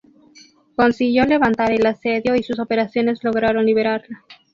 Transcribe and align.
Consiguió 0.75 1.25
levantar 1.27 1.71
el 1.71 1.85
asedio 1.85 2.33
y 2.33 2.41
sus 2.41 2.57
operaciones 2.57 3.23
lograron 3.23 3.67
liberarla. 3.67 4.25